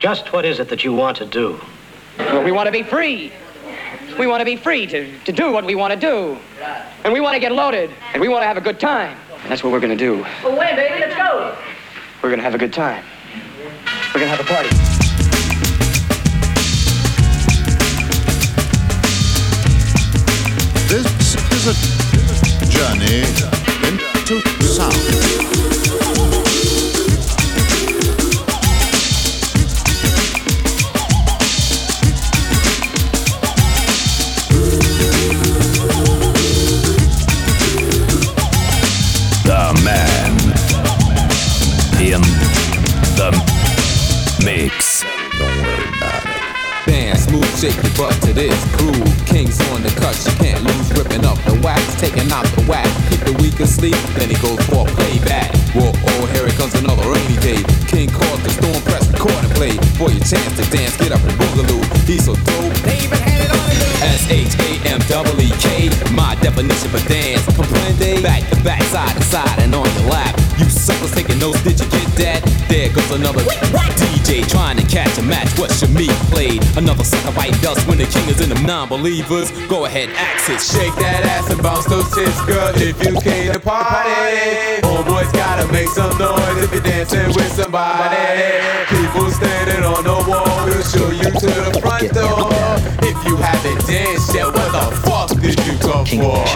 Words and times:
Just 0.00 0.32
what 0.32 0.46
is 0.46 0.60
it 0.60 0.70
that 0.70 0.82
you 0.82 0.94
want 0.94 1.18
to 1.18 1.26
do? 1.26 1.60
Well, 2.18 2.42
we 2.42 2.52
want 2.52 2.64
to 2.68 2.72
be 2.72 2.82
free. 2.82 3.34
We 4.18 4.26
want 4.26 4.40
to 4.40 4.46
be 4.46 4.56
free 4.56 4.86
to, 4.86 5.18
to 5.26 5.30
do 5.30 5.52
what 5.52 5.66
we 5.66 5.74
want 5.74 5.92
to 5.92 6.00
do. 6.00 6.38
And 7.04 7.12
we 7.12 7.20
want 7.20 7.34
to 7.34 7.38
get 7.38 7.52
loaded. 7.52 7.90
And 8.14 8.22
we 8.22 8.26
want 8.26 8.40
to 8.40 8.46
have 8.46 8.56
a 8.56 8.62
good 8.62 8.80
time. 8.80 9.14
And 9.42 9.52
that's 9.52 9.62
what 9.62 9.74
we're 9.74 9.80
going 9.80 9.96
to 9.96 10.02
do. 10.02 10.22
Well, 10.42 10.56
when, 10.56 10.74
baby? 10.74 11.00
Let's 11.00 11.14
go. 11.16 11.54
We're 12.22 12.30
going 12.30 12.38
to 12.38 12.44
have 12.44 12.54
a 12.54 12.58
good 12.58 12.72
time. 12.72 13.04
We're 14.14 14.20
going 14.20 14.30
to 14.30 14.36
have 14.36 14.40
a 14.40 14.44
party. 14.44 14.70
This 20.88 21.36
is 21.52 21.66
a 21.68 22.66
journey 22.72 23.20
into 23.86 24.59
groove. 48.76 49.10
Kings 49.26 49.58
on 49.70 49.82
the 49.82 49.92
cut, 50.00 50.16
you 50.26 50.34
can't 50.38 50.62
lose. 50.62 50.88
Ripping 50.96 51.24
up 51.24 51.38
the 51.44 51.58
wax, 51.62 51.82
taking 52.00 52.30
out 52.32 52.46
the 52.56 52.62
whack. 52.66 52.88
Keep 53.08 53.20
the 53.26 53.34
weak 53.42 53.58
asleep, 53.60 53.96
then 54.18 54.28
he 54.28 54.36
goes 54.40 54.60
for 54.68 54.86
playback. 54.98 55.54
Whoa, 55.74 55.92
oh, 55.94 56.22
here 56.34 56.46
it 56.46 56.54
comes 56.58 56.74
another 56.74 57.06
rainy 57.08 57.38
day. 57.40 57.60
King 57.86 58.10
calls 58.10 58.42
the 58.42 58.50
storm, 58.50 58.80
press 58.84 59.06
record 59.08 59.42
and 59.44 59.54
play. 59.54 59.74
For 59.98 60.10
your 60.10 60.24
chance 60.24 60.54
to 60.58 60.64
dance, 60.70 60.96
get 60.96 61.12
up 61.12 61.22
and 61.22 61.36
boogaloo. 61.38 61.82
He's 62.04 62.24
so 62.26 62.34
dope, 62.34 62.74
they 62.82 62.98
even 63.06 63.18
had 63.22 63.46
it 63.46 63.50
on 63.50 63.62
the 63.70 63.78
S 64.02 64.26
H 64.30 64.54
A 64.58 64.70
M 64.96 65.00
W 65.08 65.46
E 65.46 65.50
K, 65.62 65.88
my 66.12 66.34
definition 66.42 66.90
for 66.90 67.02
dance. 67.08 67.46
Comprende? 67.54 68.22
Back 68.22 68.48
to 68.50 68.56
back, 68.64 68.82
side 68.90 69.14
to 69.14 69.22
side, 69.22 69.58
and 69.58 69.74
on 69.74 69.88
your 69.94 70.10
lap. 70.10 70.34
You 70.58 70.66
suckers 70.68 71.12
taking 71.12 71.38
notes, 71.38 71.62
did 71.62 71.78
you 71.78 71.78
get 71.78 71.78
that? 71.78 71.79
There 73.10 73.18
another 73.18 73.42
DJ 73.42 74.46
trying 74.48 74.76
to 74.76 74.86
catch 74.86 75.18
a 75.18 75.22
match. 75.22 75.58
What 75.58 75.72
should 75.72 75.90
me 75.90 76.06
played? 76.30 76.62
Another 76.76 77.02
sucker 77.02 77.34
bite 77.34 77.60
dust 77.60 77.86
when 77.88 77.98
the 77.98 78.06
king 78.06 78.28
is 78.28 78.40
in 78.40 78.50
them 78.50 78.62
non-believers. 78.64 79.50
Go 79.66 79.86
ahead, 79.86 80.10
axe 80.14 80.48
it. 80.48 80.60
Shake 80.60 80.94
that 80.94 81.26
ass 81.26 81.50
and 81.50 81.60
bounce 81.60 81.86
those 81.86 82.06
tits, 82.14 82.40
girl, 82.46 82.70
if 82.76 83.02
you 83.02 83.18
came 83.20 83.52
to 83.52 83.58
party. 83.58 84.78
Homeboys 84.86 85.32
gotta 85.32 85.66
make 85.72 85.88
some 85.88 86.16
noise 86.18 86.62
if 86.62 86.72
you're 86.72 86.82
dancing 86.82 87.26
with 87.34 87.50
somebody. 87.50 88.14
People 88.86 89.26
standing 89.34 89.82
on 89.82 90.04
the 90.06 90.14
wall 90.30 90.66
will 90.70 90.84
show 90.86 91.10
you 91.10 91.34
to 91.34 91.50
the 91.66 91.80
front 91.82 92.14
door. 92.14 92.46
If 93.02 93.18
you 93.26 93.34
haven't 93.42 93.86
danced 93.90 94.32
yet, 94.32 94.46
what 94.46 94.70
the 94.70 94.86
fuck 95.02 95.30
did 95.34 95.58
you 95.66 95.74
come 95.82 96.06
for? 96.06 96.46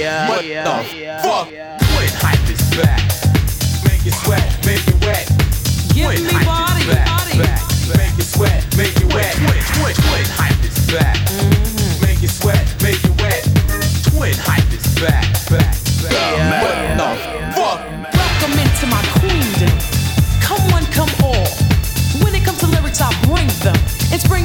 Yeah, 0.00 0.30
what 0.30 0.40
the 0.40 1.20
fuck? 1.20 1.48
When 1.52 2.08
hype 2.24 2.48
is 2.48 2.64
back, 2.72 3.04
make 3.84 4.06
you 4.06 4.12
sweat, 4.12 4.40
make 4.64 4.80
you 4.86 4.95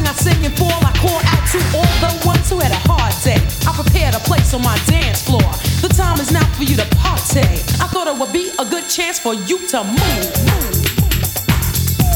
In 0.01 0.07
spring, 0.07 0.07
I 0.07 0.13
sing 0.13 0.45
and 0.45 0.57
fall. 0.57 0.81
I 0.85 0.91
call 0.97 1.21
out 1.21 1.43
to 1.53 1.59
all 1.77 1.93
the 2.01 2.25
ones 2.25 2.49
who 2.49 2.59
had 2.59 2.71
a 2.71 2.81
hard 2.89 3.13
day. 3.23 3.37
I 3.67 3.73
prepared 3.73 4.15
a 4.15 4.19
place 4.19 4.53
on 4.53 4.61
my 4.61 4.77
dance 4.87 5.23
floor. 5.23 5.41
The 5.81 5.89
time 5.89 6.19
is 6.19 6.31
now 6.31 6.45
for 6.57 6.63
you 6.63 6.75
to 6.77 6.87
party. 6.97 7.41
I 7.81 7.87
thought 7.87 8.07
it 8.07 8.17
would 8.17 8.33
be 8.33 8.51
a 8.59 8.65
good 8.65 8.87
chance 8.89 9.19
for 9.19 9.33
you 9.33 9.57
to 9.69 9.83
move. 9.83 10.25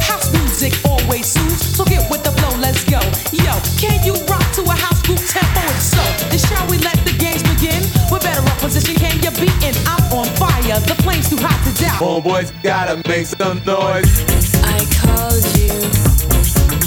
House 0.01 0.31
music 0.33 0.73
always 0.85 1.25
soothes, 1.25 1.75
so 1.75 1.85
get 1.85 2.09
with 2.09 2.23
the 2.23 2.31
flow, 2.31 2.57
let's 2.59 2.83
go. 2.85 3.01
Yo, 3.33 3.53
can 3.77 4.01
you 4.05 4.13
rock 4.25 4.45
to 4.53 4.61
a 4.63 4.75
house 4.75 5.01
group 5.03 5.21
tempo? 5.27 5.61
It's 5.73 5.93
so. 5.93 6.03
Then 6.29 6.39
shall 6.39 6.65
we 6.69 6.77
let 6.79 6.97
the 7.05 7.13
games 7.17 7.43
begin? 7.43 7.81
With 8.09 8.23
better 8.23 8.41
opposition, 8.41 8.95
can 8.95 9.17
you 9.21 9.31
beat? 9.37 9.53
And 9.61 9.75
I'm 9.85 10.01
on 10.13 10.27
fire, 10.37 10.79
the 10.81 10.95
flame's 11.03 11.29
too 11.29 11.37
hot 11.37 11.57
to 11.65 11.71
doubt. 11.81 12.01
Homeboys 12.01 12.49
gotta 12.63 13.01
make 13.07 13.25
some 13.25 13.61
noise. 13.65 14.25
I 14.63 14.85
called 15.01 15.45
you, 15.57 15.73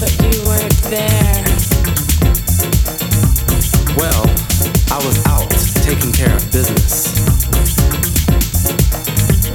but 0.01 0.13
you 0.23 0.43
weren't 0.47 0.79
there. 0.85 1.45
Well, 3.97 4.25
I 4.91 4.99
was 5.05 5.19
out 5.27 5.51
taking 5.83 6.13
care 6.13 6.35
of 6.35 6.53
business. 6.53 7.15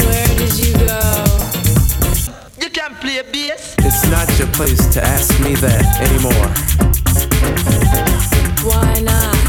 Where 0.03 0.27
did 0.35 0.59
you 0.59 0.73
go? 0.85 0.99
You 2.59 2.69
can 2.69 2.95
play 2.95 3.21
bass. 3.31 3.75
It's 3.79 4.05
not 4.09 4.27
your 4.37 4.49
place 4.49 4.85
to 4.93 5.03
ask 5.03 5.39
me 5.39 5.55
that 5.55 5.85
anymore. 6.01 6.49
Why 8.67 8.99
not? 9.01 9.42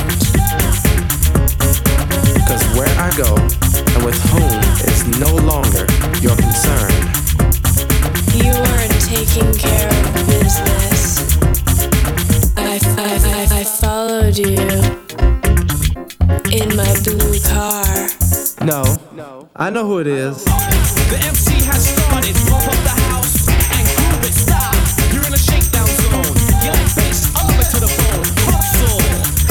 It 20.06 20.18
is. 20.18 20.44
The 20.44 21.18
MC 21.24 21.64
has 21.64 21.88
started. 21.88 22.36
Pump 22.48 22.68
up 22.68 22.80
the 22.84 22.96
house 23.08 23.48
and 23.48 23.84
groove 23.96 24.24
it. 24.24 24.34
Stop. 24.34 24.74
You're 25.12 25.24
in 25.24 25.32
a 25.32 25.38
shakedown 25.38 25.86
zone. 25.86 26.34
You 26.60 26.72
like 26.76 26.92
bass, 26.96 27.32
all 27.36 27.46
the 27.48 27.56
way 27.56 27.64
to 27.64 27.78
the 27.80 27.88
bone. 27.88 28.28
Hustle. 28.44 29.00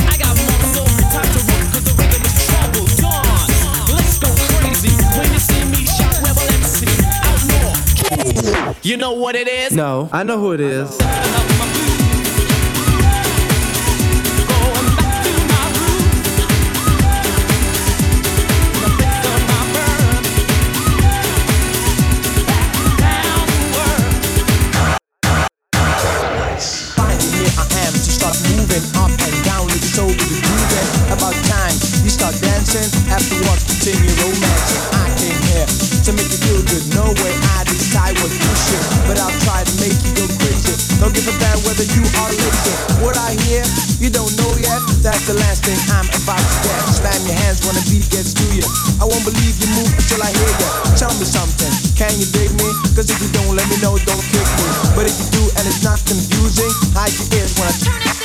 I 0.05 0.15
got 0.17 0.35
muscle. 0.45 0.85
Time 1.09 1.29
to 1.33 1.41
rock 1.49 1.65
'cause 1.73 1.85
the 1.89 1.93
rhythm 1.97 2.21
is 2.21 2.35
trouble. 2.45 2.85
Dawn. 3.01 3.49
Let's 3.97 4.17
go 4.19 4.29
crazy. 4.61 4.93
When 5.17 5.33
you 5.33 5.39
see 5.39 5.63
me, 5.73 5.85
shout 5.85 6.21
rebel 6.21 6.45
MC. 6.61 6.85
Outlaw. 7.25 8.73
You 8.83 8.97
know 8.97 9.13
what 9.13 9.35
it 9.35 9.47
is? 9.47 9.71
No, 9.71 10.09
I 10.11 10.23
know 10.23 10.37
who 10.37 10.53
it 10.53 10.61
is. 10.61 10.89
That's 45.03 45.27
the 45.27 45.35
last 45.35 45.67
thing 45.67 45.75
I'm 45.91 46.07
about 46.15 46.39
to 46.39 46.57
get. 46.63 46.79
Slam 46.87 47.19
your 47.27 47.35
hands 47.35 47.59
when 47.67 47.75
the 47.75 47.83
beat 47.91 48.07
gets 48.07 48.31
to 48.39 48.45
you. 48.55 48.63
I 49.03 49.03
won't 49.03 49.27
believe 49.27 49.59
you 49.59 49.67
move 49.75 49.91
until 49.91 50.23
I 50.23 50.31
hear 50.31 50.47
you. 50.47 50.69
Tell 50.95 51.11
me 51.19 51.27
something, 51.27 51.67
can 51.99 52.15
you 52.15 52.23
dig 52.31 52.47
me? 52.55 52.71
Cause 52.95 53.11
if 53.11 53.19
you 53.19 53.27
don't, 53.35 53.51
let 53.51 53.67
me 53.67 53.75
know, 53.83 53.99
don't 54.07 54.23
kick 54.31 54.47
me. 54.47 54.67
But 54.95 55.03
if 55.03 55.11
you 55.19 55.27
do 55.35 55.43
and 55.59 55.67
it's 55.67 55.83
not 55.83 55.99
confusing, 56.07 56.71
hide 56.95 57.11
your 57.19 57.27
ears 57.35 57.51
when 57.59 57.67
I 57.67 57.75
turn 57.83 57.99
it 57.99 58.15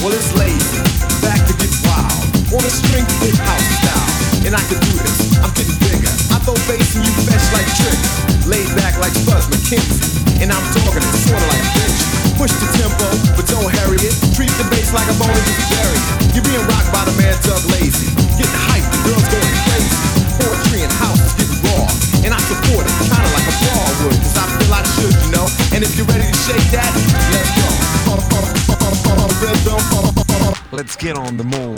Well, 0.00 0.16
it's 0.16 0.32
lazy, 0.32 0.80
back 1.20 1.44
to 1.44 1.52
get 1.52 1.68
wild. 1.84 2.08
Wanna 2.48 2.72
string 2.72 3.04
hip 3.20 3.36
house 3.44 3.68
style, 3.84 4.48
and 4.48 4.56
I 4.56 4.64
can 4.64 4.80
do 4.80 4.96
this. 4.96 5.44
I'm 5.44 5.52
getting 5.52 5.76
bigger. 5.76 6.08
I 6.32 6.40
throw 6.40 6.56
bass 6.72 6.96
and 6.96 7.04
you 7.04 7.12
fetch 7.28 7.46
like 7.52 7.68
tricks. 7.76 8.48
Laid 8.48 8.64
back 8.80 8.96
like 8.96 9.12
Buzz 9.28 9.44
McKenzie, 9.52 10.40
and 10.40 10.56
I'm 10.56 10.64
get 31.10 31.18
on 31.18 31.36
the 31.36 31.42
move. 31.42 31.69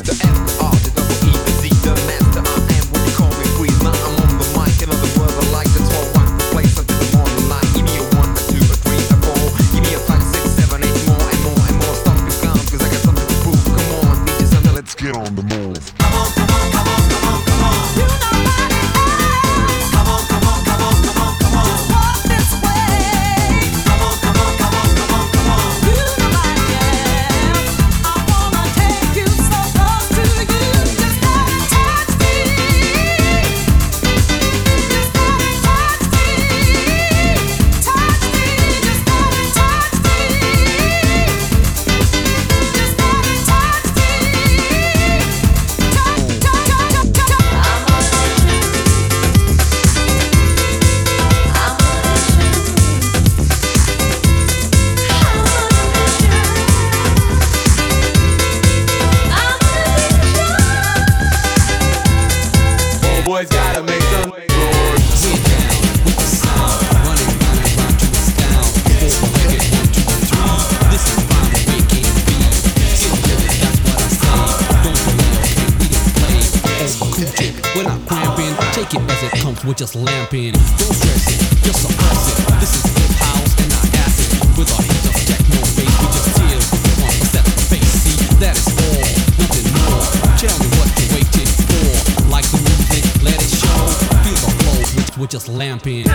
Take 78.72 78.94
it 78.94 79.10
as 79.10 79.22
it 79.22 79.32
comes 79.40 79.64
with 79.64 79.76
just 79.76 79.94
lamping. 79.94 80.52
Don't 80.52 80.94
stress 80.96 81.28
it, 81.28 81.38
just 81.64 81.82
suppress 81.82 82.22
it. 82.28 82.60
This 82.60 82.72
is 82.76 82.84
hip 82.84 83.16
house 83.20 83.52
and 83.60 83.68
not 83.70 83.84
acid. 84.04 84.58
With 84.58 84.72
our 84.72 84.82
hands 84.82 85.06
of 85.08 85.14
techno 85.28 85.60
bass, 85.76 85.94
we 86.00 86.06
just 86.12 86.30
chill. 86.36 86.62
One 87.04 87.16
step 87.30 87.46
face, 87.70 87.92
see 88.02 88.16
that 88.40 88.56
is 88.56 88.68
all, 88.76 89.08
nothing 89.40 89.68
more. 89.76 90.04
Tell 90.40 90.56
me 90.58 90.68
what 90.76 90.88
you 91.00 91.06
waiting 91.14 91.50
for. 91.68 92.28
Like 92.28 92.46
the 92.50 92.60
music, 92.60 93.04
let 93.22 93.38
it 93.40 93.52
show. 93.52 93.80
Feel 94.24 94.40
the 94.40 94.50
flow, 94.58 95.20
we're 95.20 95.26
just 95.26 95.48
lamping. 95.48 96.06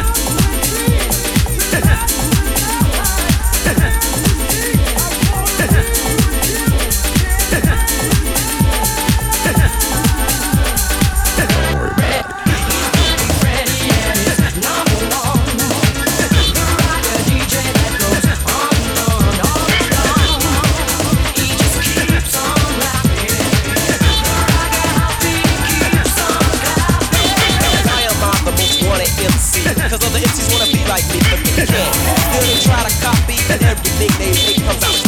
Like 30.97 31.13
me. 31.13 31.21
Still 31.21 32.41
they 32.41 32.59
try 32.61 32.81
to 32.87 32.93
copy, 33.01 33.37
and 33.51 33.61
everything 33.61 34.11
they 34.17 34.31
make 34.47 34.65
comes 34.65 34.83
out 34.83 35.06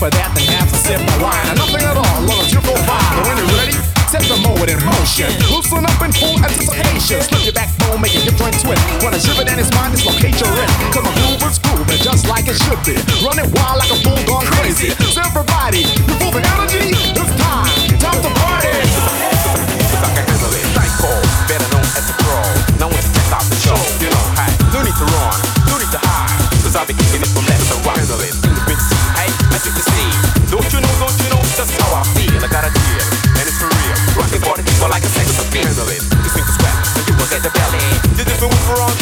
for 0.00 0.08
that, 0.08 0.32
then 0.32 0.48
have 0.56 0.72
a 0.72 0.78
sip 0.80 0.96
of 0.96 1.20
wine. 1.20 1.44
Nothing 1.60 1.84
at 1.84 1.92
all, 1.92 2.24
as 2.40 2.48
you 2.48 2.64
feel 2.64 2.80
fine. 2.88 3.12
But 3.20 3.24
when 3.28 3.36
you're 3.36 3.52
ready, 3.60 3.76
set 4.08 4.24
the 4.24 4.40
mode 4.40 4.72
in 4.72 4.80
motion. 4.80 5.28
Loosen 5.52 5.84
up 5.84 6.00
in 6.00 6.10
full 6.16 6.40
anticipation. 6.40 7.20
Slip 7.20 7.44
your 7.44 7.52
backbone, 7.52 8.00
make 8.00 8.16
your 8.16 8.32
joint 8.32 8.56
twist. 8.56 8.80
Wanna 9.04 9.20
shiver 9.20 9.44
down 9.44 9.60
his 9.60 9.68
spine, 9.68 9.92
dislocate 9.92 10.40
your 10.40 10.48
wrist. 10.56 10.72
Cause 10.96 11.04
my 11.04 11.12
groove 11.20 11.44
is 11.44 11.60
grooving 11.60 12.00
just 12.00 12.24
like 12.32 12.48
it 12.48 12.56
should 12.56 12.80
be. 12.88 12.96
Running 13.20 13.52
wild 13.52 13.76
like 13.76 13.92
a 13.92 14.00
bull 14.00 14.19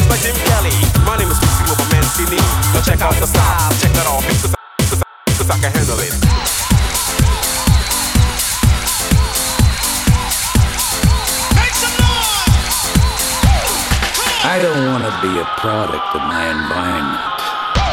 just 0.09 0.25
like 0.25 0.33
Jim 0.33 0.35
Kelly. 0.47 0.73
My 1.05 1.17
name 1.17 1.29
is 1.29 1.39
Lucy 1.41 1.63
with 1.69 1.77
my 1.79 1.91
man 1.91 2.03
Skinny. 2.03 2.37
Now 2.73 2.81
check 2.81 3.01
out 3.01 3.13
the 3.15 3.27
style, 3.27 3.71
check 3.79 3.93
that 3.93 4.07
off, 4.07 4.25
cause 4.25 4.53
I, 4.53 4.57
cause 4.89 5.01
I, 5.01 5.31
cause 5.37 5.49
I 5.49 5.57
can 5.59 5.71
handle 5.71 5.99
it. 5.99 6.13
I 14.41 14.57
don't 14.61 14.91
want 14.91 15.03
to 15.03 15.13
be 15.21 15.39
a 15.39 15.45
product 15.61 16.15
of 16.15 16.21
my 16.21 16.49
environment. 16.49 17.21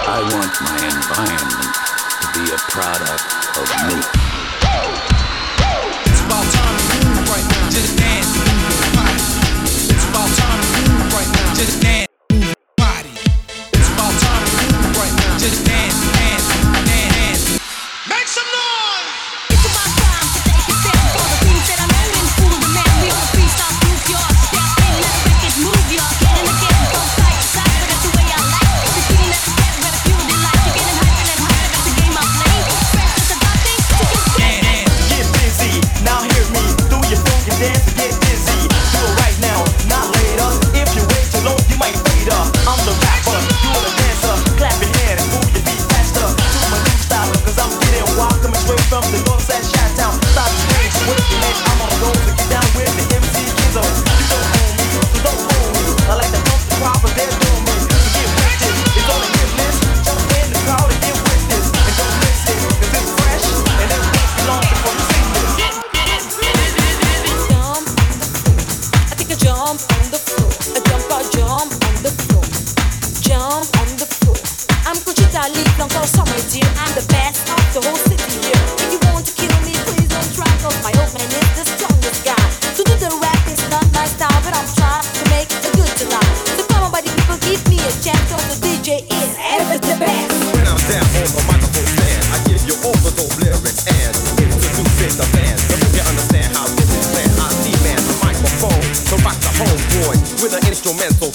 I 0.08 0.22
want 0.32 0.54
my 0.62 0.78
environment 0.88 1.74
to 2.22 2.26
be 2.32 2.44
a 2.48 2.58
product 2.70 3.26
of 3.58 3.66
me. 3.88 4.35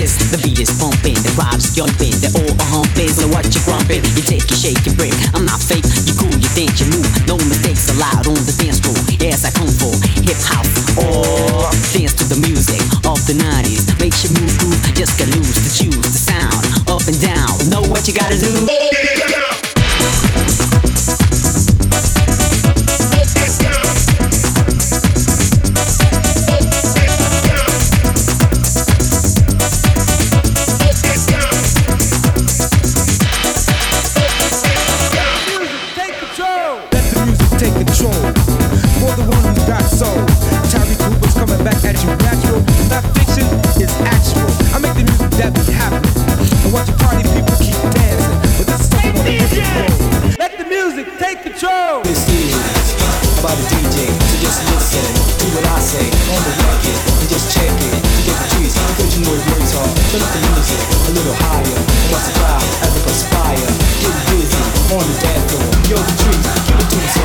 re-insist 0.00 0.32
The 0.32 0.38
beat 0.42 0.60
is 0.60 0.70
pumping, 0.78 1.14
the 1.20 1.32
crowd 1.36 1.58
is 1.60 1.74
jumping 1.74 2.14
They're 2.20 2.32
all 2.40 2.54
a 2.56 2.66
humping, 2.72 3.08
so 3.08 3.28
what 3.28 3.44
you 3.52 3.60
grumping? 3.64 4.04
You 4.16 4.24
take, 4.24 4.48
you 4.48 4.56
shake, 4.56 4.80
you 4.86 4.92
break. 4.96 5.12
I'm 5.34 5.44
not 5.44 5.60
fake, 5.60 5.84
you 6.08 6.14
cool, 6.16 6.32
you 6.32 6.50
think, 6.56 6.80
you 6.80 6.86
move. 6.88 7.06
No 7.26 7.36
mistakes 7.48 7.92
allowed 7.92 8.26
on 8.26 8.40
the 8.48 8.54
dance 8.56 8.80
floor. 8.80 8.96
Yes, 9.20 9.44
I 9.44 9.50
come 9.52 9.68
for 9.68 9.92
hip 10.24 10.40
hop 10.40 10.66
or 10.96 11.70
dance 11.92 12.14
to 12.16 12.24
the 12.24 12.40
music 12.40 12.80
of 13.06 13.20
the 13.26 13.34
90s 13.36 13.88
Makes 14.00 14.24
you 14.24 14.30
move, 14.40 14.52
groove, 14.58 14.80
just 14.94 15.18
get 15.18 15.28
loose 15.36 15.54
to 15.54 15.70
choose 15.70 15.96
the 15.96 16.18
sound 16.18 16.64
Up 16.88 17.04
and 17.06 17.18
down, 17.20 17.52
know 17.70 17.82
what 17.88 18.08
you 18.08 18.14
gotta 18.14 18.38
do 18.38 18.79
Not 42.90 43.04
fiction 43.16 43.46
is 43.80 43.92
actual. 44.06 44.50
I 44.74 44.78
make 44.78 44.94
the 44.94 45.04
music 45.06 45.30
that 45.40 45.52
we 45.56 45.72
have. 45.74 45.96
And 46.64 46.72
watch 46.72 46.90
party 47.00 47.24
people 47.34 47.56
keep 47.58 47.78
dancing. 47.94 48.38
But 48.58 48.66
this 48.66 48.86
is 48.86 48.90
something. 48.90 50.36
Let 50.38 50.58
the 50.58 50.66
music 50.66 51.06
take 51.18 51.42
control. 51.42 52.02
This 52.02 52.22
is 52.28 52.54
about 53.40 53.56
the 53.56 53.66
DJ. 53.72 54.10
So 54.28 54.34
just 54.42 54.60
listen 54.70 55.30
what 55.54 55.66
I 55.66 55.78
say 55.80 56.06
on 56.06 56.40
the 56.46 56.52
record. 56.62 56.98
Just 57.28 57.50
check 57.54 57.70
it. 57.70 58.10
Turn 60.10 60.22
up 60.22 60.32
the 60.34 60.40
music 60.42 60.80
a 61.06 61.12
little 61.14 61.34
higher. 61.34 61.62
The. 61.62 62.30
Get 64.00 64.16
busy 64.26 64.58
on 64.90 65.06
the 65.06 65.14
dance 65.22 65.46
floor. 65.52 65.70
Yo, 65.86 65.96
the 66.02 66.14
trees. 66.18 66.46
Give 66.90 66.98
it 66.98 67.12
to 67.14 67.19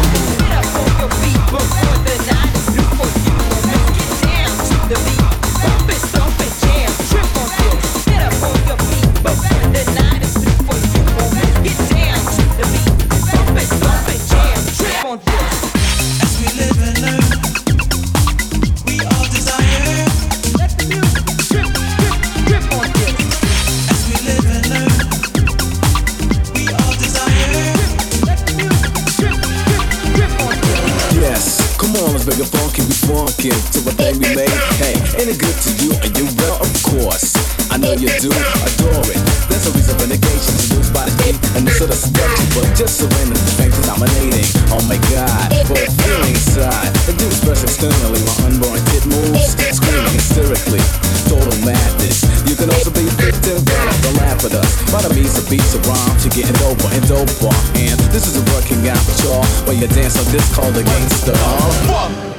funkin' 33.05 33.53
to 33.73 33.79
a 33.85 33.93
thing 33.93 34.17
we 34.17 34.29
made. 34.33 34.57
Hey, 34.81 34.97
ain't 35.21 35.29
it 35.29 35.37
good 35.37 35.53
to 35.53 35.71
you? 35.81 35.91
Are 36.01 36.11
you 36.17 36.25
well? 36.41 36.57
Of 36.61 36.71
course. 36.81 37.37
I 37.69 37.77
know 37.77 37.93
you 37.93 38.09
do 38.17 38.31
adore 38.31 39.05
it. 39.09 39.21
There's 39.49 39.67
a 39.67 39.71
reason 39.75 39.93
for 39.99 40.07
negation 40.09 40.53
to 40.57 40.65
lose 40.75 40.89
by 40.89 41.05
the 41.05 41.13
eight 41.29 41.37
and 41.55 41.67
this 41.67 41.77
sort 41.77 41.91
of 41.91 41.99
structure, 41.99 42.47
but 42.57 42.65
just 42.73 43.03
surrender 43.03 43.35
the 43.37 43.47
strength 43.51 43.77
dominating. 43.85 44.47
Oh 44.73 44.81
my 44.89 44.97
god, 45.13 45.51
for 45.69 45.77
feeling 45.77 46.33
inside. 46.33 46.89
I 47.05 47.11
do 47.13 47.25
express 47.27 47.61
externally 47.61 48.21
my 48.25 48.35
unborn 48.49 48.81
kid 48.89 49.05
moves, 49.05 49.53
screaming 49.53 50.15
hysterically. 50.15 50.81
Total 51.29 51.53
madness. 51.65 52.25
You 52.47 52.55
can 52.55 52.69
also 52.69 52.89
be 52.95 53.05
victim, 53.19 53.59
don't 53.65 54.17
laugh 54.23 54.41
at 54.45 54.55
us. 54.55 54.71
By 54.89 55.01
the 55.03 55.11
means 55.13 55.35
of 55.37 55.49
beats 55.49 55.75
of 55.75 55.85
rhymes, 55.85 56.23
you're 56.23 56.33
getting 56.33 56.55
doper 56.61 56.89
and 56.95 57.03
doper. 57.05 57.53
And 57.75 57.97
this 58.13 58.25
is 58.29 58.39
a 58.39 58.43
working 58.55 58.81
out 58.87 59.01
y'all, 59.25 59.43
where 59.65 59.75
you 59.75 59.87
dance 59.91 60.17
on 60.17 60.25
this 60.31 60.45
called 60.53 60.73
the 60.73 60.83
gangster. 60.83 61.33
Uh, 61.35 62.34